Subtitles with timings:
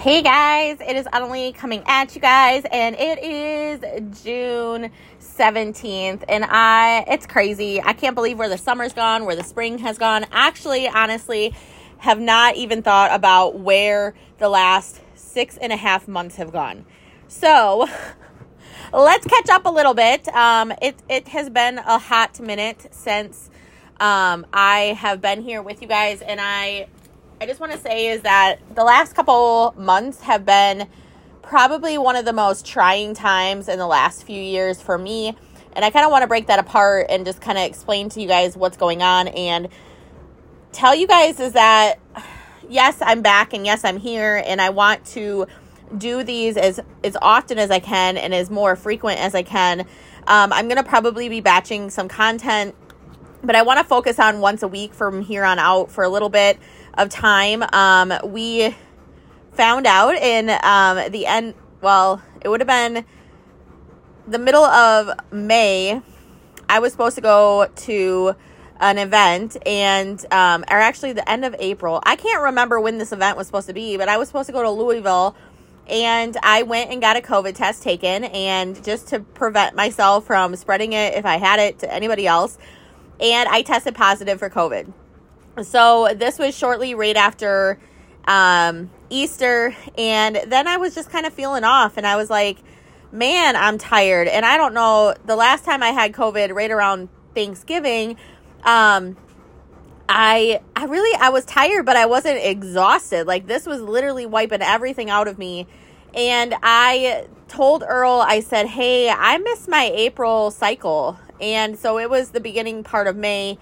[0.00, 6.42] Hey guys, it is Annalie coming at you guys, and it is June 17th, and
[6.48, 7.82] I it's crazy.
[7.82, 10.24] I can't believe where the summer's gone, where the spring has gone.
[10.32, 11.54] Actually, honestly,
[11.98, 16.86] have not even thought about where the last six and a half months have gone.
[17.28, 17.86] So
[18.94, 20.26] let's catch up a little bit.
[20.28, 23.50] Um, it it has been a hot minute since
[24.00, 26.88] um, I have been here with you guys, and I
[27.42, 30.86] I just want to say is that the last couple months have been
[31.40, 35.34] probably one of the most trying times in the last few years for me.
[35.72, 38.20] And I kind of want to break that apart and just kind of explain to
[38.20, 39.68] you guys what's going on and
[40.72, 41.98] tell you guys is that
[42.68, 45.46] yes, I'm back and yes, I'm here and I want to
[45.96, 49.80] do these as as often as I can and as more frequent as I can.
[50.26, 52.74] Um, I'm gonna probably be batching some content,
[53.42, 56.10] but I want to focus on once a week from here on out for a
[56.10, 56.58] little bit
[57.00, 57.64] of time.
[57.72, 58.74] Um, we
[59.52, 63.04] found out in um, the end, well, it would have been
[64.28, 66.00] the middle of May.
[66.68, 68.36] I was supposed to go to
[68.80, 72.00] an event and um, or actually the end of April.
[72.04, 74.52] I can't remember when this event was supposed to be, but I was supposed to
[74.52, 75.34] go to Louisville
[75.88, 80.54] and I went and got a COVID test taken and just to prevent myself from
[80.54, 82.56] spreading it if I had it to anybody else.
[83.18, 84.92] And I tested positive for COVID.
[85.62, 87.78] So this was shortly right after
[88.26, 92.58] um, Easter, and then I was just kind of feeling off, and I was like,
[93.12, 95.14] "Man, I'm tired." And I don't know.
[95.26, 98.16] The last time I had COVID, right around Thanksgiving,
[98.64, 99.16] um,
[100.08, 103.26] I I really I was tired, but I wasn't exhausted.
[103.26, 105.66] Like this was literally wiping everything out of me.
[106.12, 112.10] And I told Earl, I said, "Hey, I missed my April cycle." And so it
[112.10, 113.56] was the beginning part of May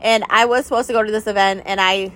[0.00, 2.12] and I was supposed to go to this event, and I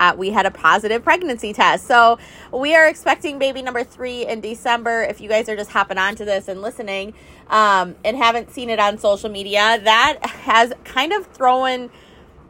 [0.00, 1.86] uh, we had a positive pregnancy test.
[1.86, 2.18] So
[2.52, 5.02] we are expecting baby number three in December.
[5.02, 7.14] If you guys are just hopping onto this and listening
[7.48, 11.90] um, and haven't seen it on social media, that has kind of thrown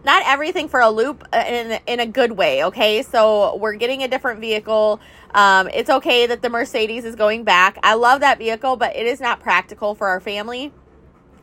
[0.05, 2.65] not everything for a loop in, in a good way.
[2.65, 3.03] Okay.
[3.03, 5.01] So we're getting a different vehicle.
[5.35, 7.79] Um, it's okay that the Mercedes is going back.
[7.83, 10.73] I love that vehicle, but it is not practical for our family,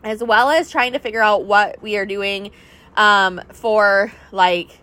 [0.04, 2.52] as well as trying to figure out what we are doing
[2.96, 4.80] um, for like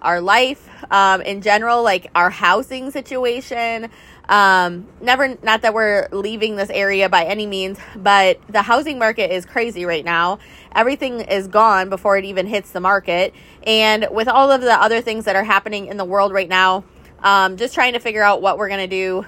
[0.00, 3.90] our life um, in general, like our housing situation.
[4.28, 9.32] Um, never, not that we're leaving this area by any means, but the housing market
[9.32, 10.38] is crazy right now.
[10.74, 13.34] Everything is gone before it even hits the market.
[13.66, 16.84] And with all of the other things that are happening in the world right now,
[17.20, 19.26] um, just trying to figure out what we're going to do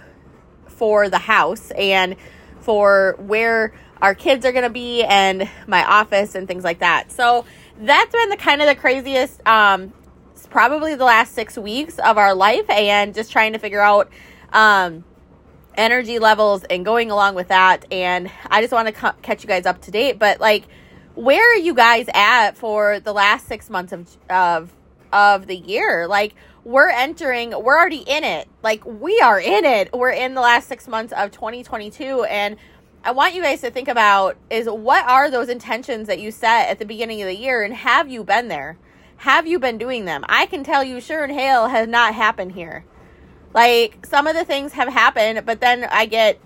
[0.69, 2.17] for the house and
[2.71, 7.11] for where our kids are going to be and my office and things like that.
[7.11, 7.45] So,
[7.81, 9.93] that's been the kind of the craziest um
[10.51, 14.09] probably the last six weeks of our life and just trying to figure out
[14.53, 15.03] um
[15.77, 19.49] energy levels and going along with that and i just want to ca- catch you
[19.49, 20.67] guys up to date but like
[21.15, 24.73] where are you guys at for the last six months of of
[25.13, 26.35] of the year like
[26.65, 30.69] we're entering we're already in it like we are in it we're in the last
[30.69, 32.57] six months of 2022 and
[33.03, 36.69] I want you guys to think about is what are those intentions that you set
[36.69, 38.77] at the beginning of the year and have you been there?
[39.19, 40.23] Have you been doing them?
[40.29, 42.85] I can tell you sure and hail has not happened here.
[43.55, 46.41] Like some of the things have happened, but then I get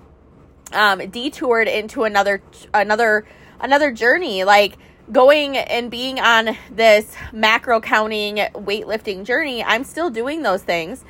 [0.72, 2.40] um, detoured into another
[2.72, 3.26] another
[3.60, 4.78] another journey like
[5.12, 11.04] going and being on this macro counting weightlifting journey i'm still doing those things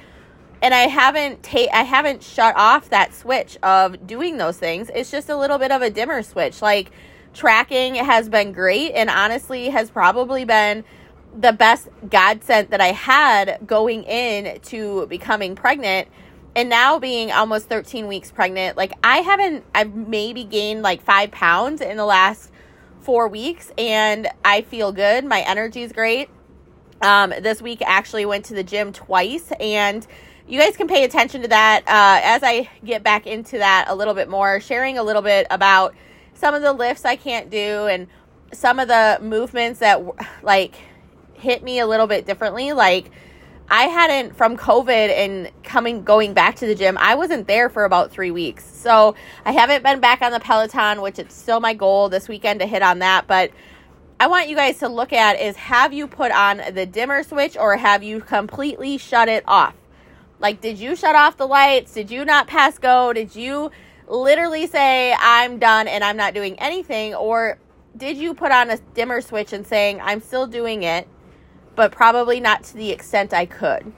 [0.64, 4.90] and I haven't ta- I haven't shut off that switch of doing those things.
[4.94, 6.62] It's just a little bit of a dimmer switch.
[6.62, 6.90] Like
[7.34, 10.82] tracking has been great and honestly has probably been
[11.38, 16.08] the best godsend that I had going in to becoming pregnant
[16.56, 18.78] and now being almost 13 weeks pregnant.
[18.78, 22.50] Like I haven't I've maybe gained like 5 pounds in the last
[23.04, 25.24] 4 weeks and I feel good.
[25.24, 26.30] My energy is great.
[27.02, 30.06] Um, this week actually went to the gym twice and
[30.46, 33.94] you guys can pay attention to that uh, as I get back into that a
[33.94, 35.94] little bit more, sharing a little bit about
[36.34, 38.08] some of the lifts I can't do and
[38.52, 40.02] some of the movements that
[40.42, 40.74] like
[41.34, 42.72] hit me a little bit differently.
[42.72, 43.10] Like
[43.68, 47.84] I hadn't from COVID and coming going back to the gym, I wasn't there for
[47.84, 48.64] about three weeks.
[48.64, 49.14] So
[49.44, 52.66] I haven't been back on the Peloton, which it's still my goal this weekend to
[52.66, 53.26] hit on that.
[53.26, 53.50] But
[54.20, 57.56] I want you guys to look at is have you put on the dimmer switch
[57.56, 59.74] or have you completely shut it off?
[60.38, 61.94] Like, did you shut off the lights?
[61.94, 63.12] Did you not pass go?
[63.12, 63.70] Did you
[64.06, 67.14] literally say, I'm done and I'm not doing anything?
[67.14, 67.58] Or
[67.96, 71.08] did you put on a dimmer switch and saying, I'm still doing it,
[71.74, 73.92] but probably not to the extent I could?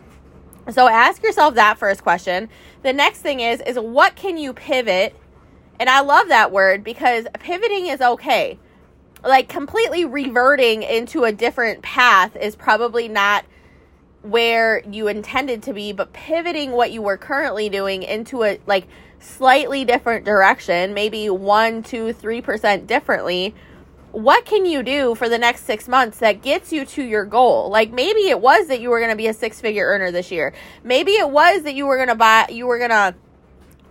[0.70, 2.48] So ask yourself that first question.
[2.82, 5.14] The next thing is is what can you pivot?
[5.78, 8.58] And I love that word because pivoting is okay.
[9.22, 13.44] Like completely reverting into a different path is probably not
[14.22, 18.88] where you intended to be, but pivoting what you were currently doing into a like
[19.20, 23.54] slightly different direction, maybe one, two, three percent differently
[24.16, 27.68] what can you do for the next six months that gets you to your goal?
[27.68, 30.30] Like maybe it was that you were going to be a six figure earner this
[30.30, 30.54] year.
[30.82, 33.14] Maybe it was that you were going to buy, you were going to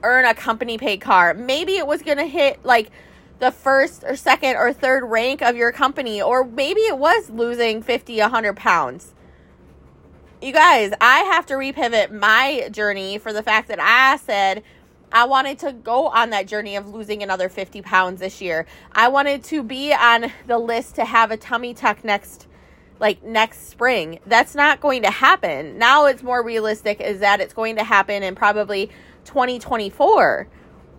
[0.01, 1.35] earn a company paid car.
[1.35, 2.89] Maybe it was going to hit like
[3.37, 7.83] the first or second or third rank of your company, or maybe it was losing
[7.83, 9.13] 50, 100 pounds.
[10.41, 14.63] You guys, I have to repivot my journey for the fact that I said,
[15.11, 18.65] I wanted to go on that journey of losing another 50 pounds this year.
[18.91, 22.47] I wanted to be on the list to have a tummy tuck next
[22.99, 24.19] like next spring.
[24.25, 25.77] That's not going to happen.
[25.77, 28.89] Now it's more realistic is that it's going to happen in probably
[29.25, 30.47] 2024.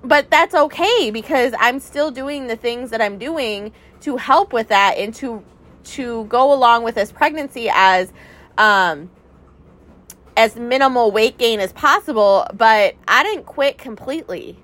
[0.02, 3.72] But that's okay because I'm still doing the things that I'm doing
[4.02, 5.42] to help with that and to
[5.84, 8.12] to go along with this pregnancy as
[8.58, 9.10] um
[10.36, 14.58] as minimal weight gain as possible, but I didn't quit completely.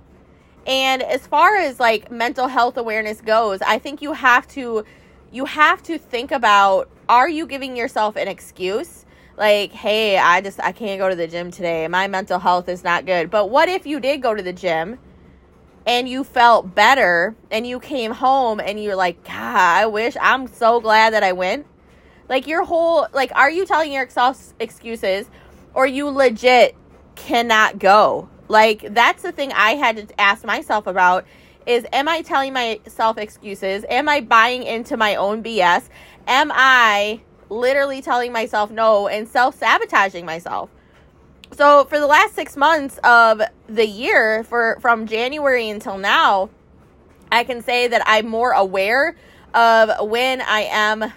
[0.67, 4.85] And as far as like mental health awareness goes, I think you have to
[5.33, 9.07] you have to think about are you giving yourself an excuse?
[9.37, 11.89] Like, hey, I just I can't go to the gym today.
[11.89, 13.31] My mental health is not good.
[13.31, 14.99] But what if you did go to the gym
[15.87, 20.47] and you felt better and you came home and you're like, God, I wish I'm
[20.47, 21.67] so glad that I went.
[22.29, 25.29] Like your whole like are you telling yourself excuses
[25.75, 26.75] or you legit
[27.15, 28.29] cannot go.
[28.49, 31.25] Like that's the thing I had to ask myself about
[31.67, 33.85] is am I telling myself excuses?
[33.89, 35.89] Am I buying into my own BS?
[36.27, 40.71] Am I literally telling myself no and self-sabotaging myself?
[41.53, 46.51] So for the last 6 months of the year for from January until now,
[47.31, 49.17] I can say that I'm more aware
[49.55, 51.13] of when I am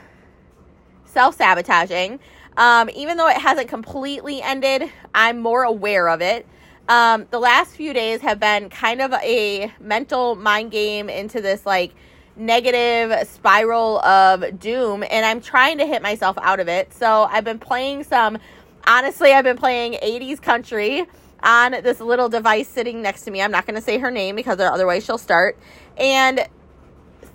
[1.05, 2.19] self-sabotaging
[2.57, 6.45] um, even though it hasn't completely ended, I'm more aware of it.
[6.87, 11.65] Um, the last few days have been kind of a mental mind game into this
[11.65, 11.93] like
[12.35, 16.93] negative spiral of doom, and I'm trying to hit myself out of it.
[16.93, 18.37] So I've been playing some,
[18.85, 21.05] honestly, I've been playing 80s country
[21.43, 23.41] on this little device sitting next to me.
[23.41, 25.57] I'm not going to say her name because otherwise she'll start.
[25.97, 26.47] And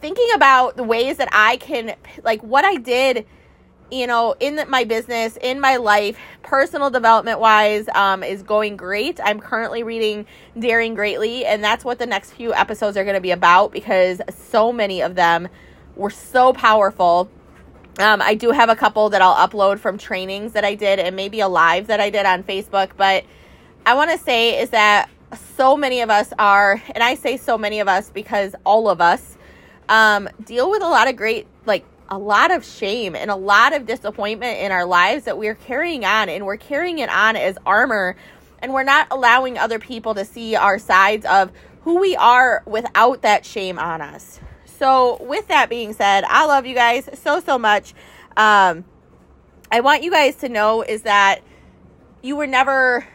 [0.00, 3.26] thinking about the ways that I can, like, what I did
[3.90, 9.20] you know, in my business, in my life, personal development wise, um, is going great.
[9.22, 10.26] I'm currently reading
[10.58, 14.20] Daring Greatly, and that's what the next few episodes are going to be about because
[14.30, 15.48] so many of them
[15.96, 17.30] were so powerful.
[17.98, 21.16] Um, I do have a couple that I'll upload from trainings that I did and
[21.16, 23.24] maybe a live that I did on Facebook, but
[23.84, 25.10] I want to say is that
[25.56, 29.00] so many of us are, and I say so many of us because all of
[29.00, 29.36] us
[29.88, 33.72] um, deal with a lot of great, like, a lot of shame and a lot
[33.72, 37.56] of disappointment in our lives that we're carrying on and we're carrying it on as
[37.64, 38.16] armor
[38.58, 41.52] and we're not allowing other people to see our sides of
[41.82, 44.40] who we are without that shame on us.
[44.64, 47.94] So, with that being said, I love you guys so, so much.
[48.36, 48.84] Um,
[49.70, 51.42] I want you guys to know is that
[52.22, 53.06] you were never,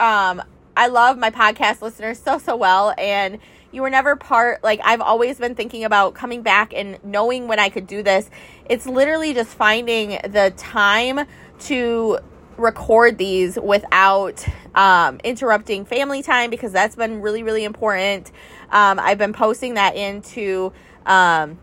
[0.00, 0.42] um,
[0.76, 2.94] I love my podcast listeners so, so well.
[2.96, 3.38] And
[3.76, 7.58] you were never part like I've always been thinking about coming back and knowing when
[7.58, 8.30] I could do this.
[8.70, 11.20] It's literally just finding the time
[11.60, 12.18] to
[12.56, 14.42] record these without
[14.74, 18.32] um, interrupting family time because that's been really really important.
[18.70, 20.72] Um, I've been posting that into
[21.04, 21.58] um,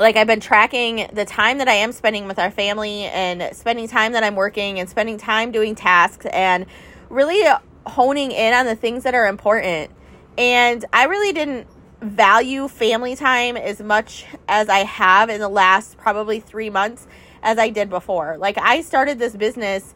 [0.00, 3.86] like I've been tracking the time that I am spending with our family and spending
[3.86, 6.66] time that I'm working and spending time doing tasks and
[7.10, 7.48] really
[7.86, 9.92] honing in on the things that are important.
[10.38, 11.66] And I really didn't
[12.00, 17.06] value family time as much as I have in the last probably three months
[17.42, 18.36] as I did before.
[18.38, 19.94] Like, I started this business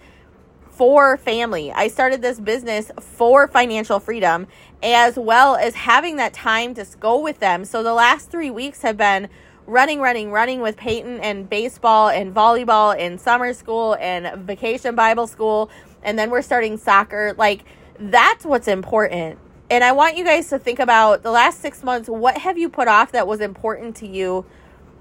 [0.71, 4.47] for family, I started this business for financial freedom,
[4.83, 7.65] as well as having that time to go with them.
[7.65, 9.29] So, the last three weeks have been
[9.67, 15.27] running, running, running with Peyton and baseball and volleyball and summer school and vacation Bible
[15.27, 15.71] school.
[16.03, 17.35] And then we're starting soccer.
[17.37, 17.65] Like,
[17.99, 19.39] that's what's important
[19.69, 22.09] and I want you guys to think about the last six months.
[22.09, 24.45] What have you put off that was important to you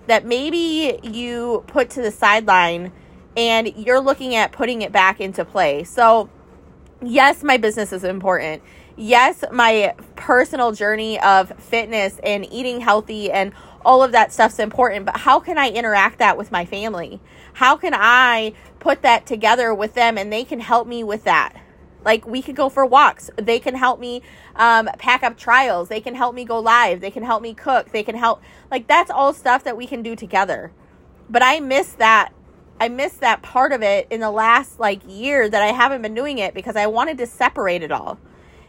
[0.08, 2.92] that maybe you put to the sideline
[3.38, 5.84] and you're looking at putting it back into play?
[5.84, 6.30] So,
[7.02, 8.64] yes, my business is important.
[8.98, 13.52] Yes, my personal journey of fitness and eating healthy and
[13.84, 17.20] all of that stuff's important, but how can I interact that with my family?
[17.54, 21.56] How can I put that together with them and they can help me with that?
[22.06, 23.30] Like we could go for walks.
[23.36, 24.22] They can help me
[24.56, 25.90] um, pack up trials.
[25.90, 27.02] They can help me go live.
[27.02, 27.92] They can help me cook.
[27.92, 28.42] They can help.
[28.72, 30.72] Like that's all stuff that we can do together.
[31.30, 32.32] But I miss that
[32.80, 36.14] I miss that part of it in the last like year that I haven't been
[36.14, 38.20] doing it because I wanted to separate it all.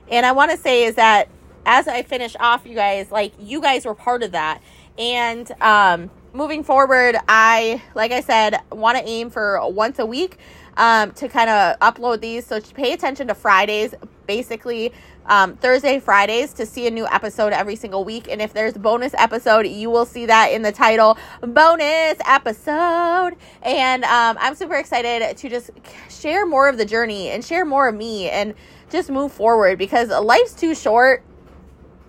[0.09, 1.29] And I want to say is that
[1.65, 4.63] as I finish off, you guys, like you guys were part of that.
[4.97, 10.37] And um, moving forward, I, like I said, want to aim for once a week
[10.77, 12.47] um, to kind of upload these.
[12.47, 13.95] So pay attention to Fridays,
[14.27, 14.93] basically
[15.25, 18.29] um, Thursday, Fridays to see a new episode every single week.
[18.29, 23.37] And if there's bonus episode, you will see that in the title bonus episode.
[23.63, 25.71] And um, I'm super excited to just
[26.11, 28.55] share more of the journey and share more of me and
[28.91, 31.25] just move forward because life's too short.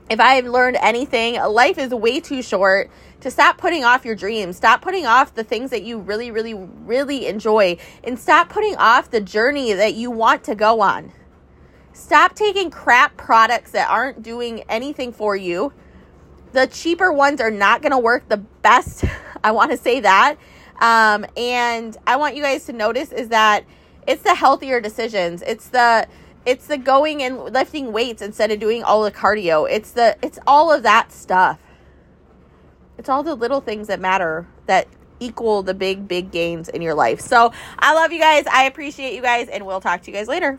[0.09, 4.55] If I've learned anything, life is way too short to stop putting off your dreams.
[4.55, 9.11] Stop putting off the things that you really, really, really enjoy and stop putting off
[9.11, 11.11] the journey that you want to go on.
[11.91, 15.73] Stop taking crap products that aren't doing anything for you.
[16.53, 19.03] The cheaper ones are not going to work the best.
[19.43, 20.37] I want to say that.
[20.79, 23.65] Um, and I want you guys to notice is that
[24.07, 25.41] it's the healthier decisions.
[25.41, 26.07] It's the
[26.48, 29.70] it's the going and lifting weights instead of doing all the cardio.
[29.70, 31.60] It's the it's all of that stuff.
[32.98, 34.88] It's all the little things that matter that
[35.20, 37.20] equal the big big gains in your life.
[37.20, 38.46] So, I love you guys.
[38.48, 40.58] I appreciate you guys and we'll talk to you guys later.